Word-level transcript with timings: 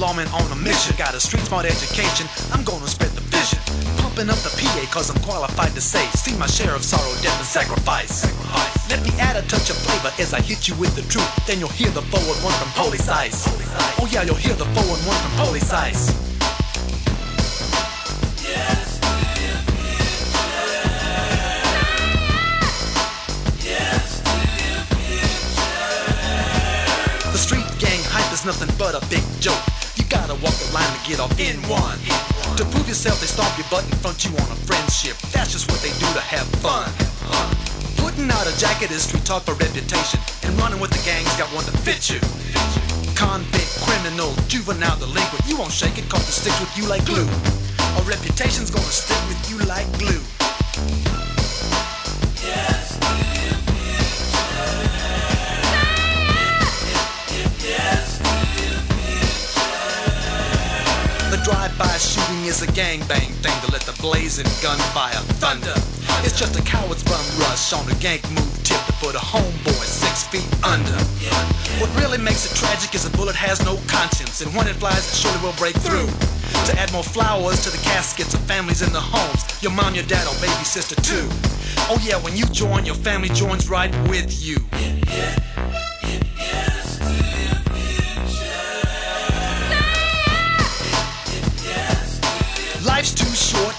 lawman 0.00 0.26
on 0.28 0.50
a 0.50 0.56
mission. 0.56 0.96
Got 0.96 1.14
a 1.14 1.20
street 1.20 1.44
smart 1.44 1.66
education, 1.66 2.26
I'm 2.52 2.64
gonna 2.64 2.88
spread 2.88 3.10
the 3.12 3.20
vision. 3.28 3.60
Pumping 4.00 4.30
up 4.30 4.40
the 4.40 4.50
PA 4.56 4.82
cause 4.90 5.10
I'm 5.10 5.20
qualified 5.22 5.72
to 5.76 5.80
say, 5.80 6.04
see 6.16 6.34
my 6.38 6.46
share 6.46 6.74
of 6.74 6.82
sorrow, 6.82 7.12
death, 7.20 7.36
and 7.36 7.46
sacrifice. 7.46 8.24
Let 8.88 9.04
me 9.04 9.12
add 9.20 9.36
a 9.36 9.42
touch 9.46 9.68
of 9.68 9.76
flavor 9.76 10.10
as 10.18 10.32
I 10.32 10.40
hit 10.40 10.66
you 10.66 10.74
with 10.76 10.96
the 10.96 11.02
truth. 11.02 11.28
Then 11.46 11.60
you'll 11.60 11.68
hear 11.68 11.90
the 11.90 12.02
forward 12.02 12.38
one 12.42 12.54
from 12.54 12.70
Police 12.82 13.08
Ice. 13.08 13.44
Oh 14.00 14.08
yeah, 14.10 14.22
you'll 14.22 14.40
hear 14.40 14.54
the 14.54 14.64
forward 14.72 15.00
one 15.04 15.20
from 15.20 15.46
Police 15.46 15.70
Ice. 15.70 16.08
The 27.30 27.38
street 27.38 27.68
gang 27.78 28.00
hype 28.10 28.32
is 28.32 28.44
nothing 28.44 28.74
but 28.76 28.94
a 28.96 29.06
big 29.08 29.22
joke. 29.40 29.79
Line 30.72 30.90
to 30.90 31.00
get 31.06 31.20
off 31.20 31.38
in 31.38 31.56
one. 31.68 31.98
To 32.56 32.64
prove 32.74 32.88
yourself, 32.88 33.20
they 33.20 33.26
stomp 33.26 33.50
your 33.58 33.66
butt 33.70 33.84
and 33.84 33.94
front 34.00 34.24
you 34.24 34.30
on 34.34 34.48
a 34.50 34.58
friendship. 34.66 35.16
That's 35.30 35.52
just 35.52 35.70
what 35.70 35.80
they 35.80 35.94
do 36.02 36.08
to 36.16 36.20
have 36.20 36.46
fun. 36.64 36.90
Putting 38.00 38.30
out 38.30 38.48
a 38.48 38.54
jacket 38.58 38.90
is 38.90 39.04
street 39.04 39.24
talk 39.24 39.44
for 39.44 39.54
reputation. 39.54 40.18
And 40.42 40.58
running 40.58 40.80
with 40.80 40.90
the 40.90 41.02
gang's 41.06 41.30
got 41.36 41.46
one 41.54 41.64
to 41.64 41.74
fit 41.86 42.10
you. 42.10 42.18
Convict, 43.14 43.70
criminal, 43.86 44.34
juvenile 44.48 44.98
delinquent. 44.98 45.46
You 45.46 45.58
won't 45.58 45.70
shake 45.72 45.98
it 45.98 46.08
cause 46.08 46.26
it 46.26 46.32
sticks 46.32 46.58
with 46.58 46.74
you 46.76 46.88
like 46.88 47.04
glue. 47.04 47.28
A 47.98 48.02
reputation's 48.02 48.70
gonna 48.70 48.90
stick 48.90 49.20
with 49.28 49.38
you 49.50 49.58
like 49.70 49.86
glue. 49.98 50.09
Shooting 62.40 62.48
is 62.48 62.62
a 62.62 62.66
gangbang 62.72 63.30
thing 63.42 63.56
to 63.64 63.72
let 63.72 63.82
the 63.82 63.96
blazing 64.00 64.46
gunfire 64.62 65.20
thunder. 65.40 65.74
It's 66.24 66.38
just 66.38 66.58
a 66.58 66.62
coward's 66.62 67.02
bum 67.04 67.24
rush 67.38 67.72
on 67.72 67.86
a 67.90 67.94
gank 67.96 68.22
move 68.30 68.64
tip 68.64 68.80
to 68.86 68.92
put 68.94 69.14
a 69.14 69.18
homeboy 69.18 69.84
six 69.84 70.26
feet 70.28 70.48
under. 70.64 70.98
What 71.80 71.90
really 71.96 72.18
makes 72.18 72.50
it 72.50 72.56
tragic 72.56 72.94
is 72.94 73.06
a 73.06 73.10
bullet 73.10 73.36
has 73.36 73.64
no 73.64 73.76
conscience, 73.86 74.40
and 74.40 74.54
when 74.54 74.66
it 74.68 74.76
flies, 74.76 75.08
it 75.08 75.16
surely 75.16 75.40
will 75.42 75.56
break 75.56 75.76
through. 75.76 76.08
To 76.66 76.78
add 76.78 76.92
more 76.92 77.04
flowers 77.04 77.62
to 77.64 77.70
the 77.70 77.82
caskets 77.82 78.34
of 78.34 78.40
families 78.42 78.82
in 78.82 78.92
the 78.92 79.00
homes, 79.00 79.44
your 79.62 79.72
mom, 79.72 79.94
your 79.94 80.04
dad, 80.04 80.26
or 80.26 80.34
baby 80.40 80.64
sister 80.64 80.96
too. 80.96 81.26
Oh 81.88 81.98
yeah, 82.02 82.16
when 82.22 82.36
you 82.36 82.44
join, 82.46 82.84
your 82.84 82.96
family 82.96 83.28
joins 83.30 83.68
right 83.68 83.92
with 84.08 84.30
you. 84.42 84.56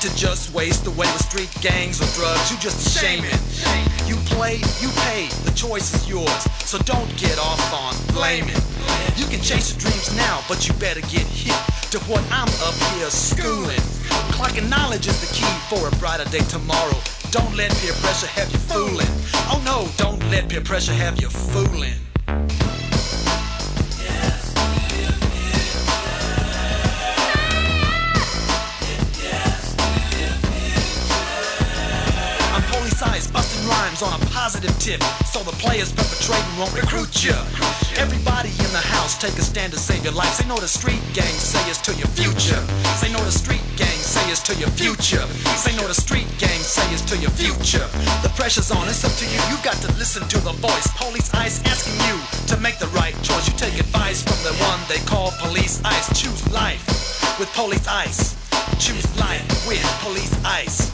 To 0.00 0.16
just 0.16 0.54
waste 0.54 0.86
away 0.86 1.04
with 1.12 1.20
street 1.20 1.50
gangs 1.60 2.00
or 2.00 2.08
drugs. 2.18 2.50
You 2.50 2.56
just 2.58 2.98
shame 2.98 3.22
it. 3.22 3.36
You 4.08 4.16
play, 4.32 4.56
you 4.80 4.88
pay. 5.04 5.28
The 5.44 5.52
choice 5.54 5.92
is 5.92 6.08
yours. 6.08 6.42
So 6.64 6.78
don't 6.78 7.08
get 7.18 7.38
off 7.38 7.60
on 7.74 7.92
blaming. 8.14 8.56
You 9.16 9.26
can 9.26 9.42
chase 9.42 9.72
your 9.72 9.80
dreams 9.80 10.16
now, 10.16 10.40
but 10.48 10.66
you 10.66 10.72
better 10.74 11.02
get 11.02 11.28
hit 11.28 11.58
to 11.92 11.98
what 12.08 12.24
I'm 12.32 12.48
up 12.64 12.74
here 12.96 13.10
schooling. 13.10 13.80
Clocking 14.32 14.70
knowledge 14.70 15.06
is 15.06 15.20
the 15.20 15.34
key 15.34 15.52
for 15.68 15.86
a 15.86 15.90
brighter 15.98 16.28
day 16.30 16.44
tomorrow. 16.48 16.96
Don't 17.30 17.54
let 17.54 17.70
peer 17.76 17.92
pressure 18.00 18.28
have 18.28 18.50
you 18.50 18.58
fooling. 18.58 19.06
Oh 19.52 19.60
no, 19.66 19.86
don't 19.98 20.22
let 20.30 20.48
peer 20.48 20.62
pressure 20.62 20.94
have 20.94 21.20
you 21.20 21.28
fooling. 21.28 22.00
Police 32.68 33.02
Ice, 33.02 33.26
busting 33.26 33.64
rhymes 33.68 34.02
on 34.02 34.12
a 34.12 34.20
positive 34.26 34.76
tip. 34.78 35.02
So 35.32 35.40
the 35.40 35.56
players 35.62 35.92
perpetrating 35.92 36.54
won't 36.58 36.74
recruit 36.74 37.24
you. 37.24 37.36
Everybody 37.96 38.50
in 38.60 38.70
the 38.72 38.84
house, 38.92 39.18
take 39.18 39.36
a 39.38 39.42
stand 39.42 39.72
to 39.72 39.78
save 39.78 40.04
your 40.04 40.12
life. 40.12 40.34
Say 40.34 40.46
no 40.48 40.56
to 40.56 40.68
street 40.68 41.00
gangs, 41.14 41.40
say 41.40 41.60
yes 41.66 41.80
to 41.82 41.92
your 41.94 42.08
future. 42.12 42.60
Say 43.00 43.12
no 43.12 43.18
to 43.18 43.32
street 43.32 43.62
gangs, 43.76 44.04
say 44.04 44.24
yes 44.28 44.42
to 44.44 44.54
your 44.56 44.70
future. 44.70 45.24
Say 45.56 45.76
no 45.76 45.86
to 45.86 45.94
street 45.94 46.26
gangs, 46.38 46.66
say 46.66 46.84
yes 46.90 47.02
to 47.10 47.16
your 47.18 47.30
future. 47.30 47.86
The 48.22 48.32
pressure's 48.36 48.70
on, 48.70 48.88
it's 48.88 49.04
up 49.04 49.12
to 49.20 49.26
you. 49.26 49.40
You 49.48 49.56
got 49.62 49.76
to 49.84 49.88
listen 49.98 50.26
to 50.28 50.38
the 50.40 50.52
voice. 50.60 50.88
Police 50.96 51.32
ice 51.34 51.62
asking 51.64 51.96
you 52.08 52.16
to 52.48 52.60
make 52.60 52.78
the 52.78 52.90
right 52.98 53.14
choice. 53.22 53.48
You 53.48 53.56
take 53.56 53.78
advice 53.78 54.22
from 54.22 54.40
the 54.44 54.54
one 54.64 54.80
they 54.88 55.00
call 55.06 55.32
police 55.38 55.80
ice. 55.84 56.08
Choose 56.18 56.42
life 56.52 56.84
with 57.38 57.48
police 57.54 57.86
ice. 57.88 58.36
Choose 58.78 59.06
life 59.18 59.44
with 59.66 59.82
police 60.02 60.32
ice. 60.44 60.90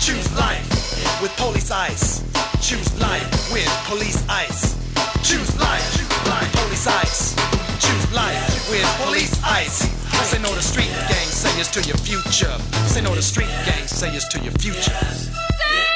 Choose 0.00 0.28
life 0.36 0.79
with 1.22 1.34
police 1.36 1.70
ice, 1.70 2.22
Choose 2.60 2.92
life 3.00 3.52
with 3.52 3.68
police 3.86 4.22
ice. 4.28 4.76
Choose 5.22 5.58
life, 5.58 6.52
police 6.52 6.86
ice. 6.86 7.34
Choose 7.80 8.12
life 8.12 8.70
with 8.70 8.86
police 9.04 9.42
ice. 9.42 9.88
Say 10.28 10.38
no 10.42 10.54
to 10.54 10.62
street 10.62 10.92
gang, 11.08 11.26
say 11.26 11.50
yes 11.56 11.70
to 11.72 11.82
your 11.82 11.96
future. 11.96 12.52
Say 12.86 13.00
no 13.00 13.14
to 13.14 13.22
street 13.22 13.48
gang, 13.64 13.86
say 13.86 14.12
yes 14.12 14.28
to 14.28 14.38
your 14.40 14.52
future. 14.52 14.80
Say 14.82 15.26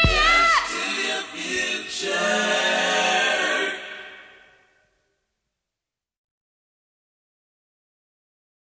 yes 0.04 0.50
to 0.72 0.82
your 1.06 1.22
future. 1.34 2.83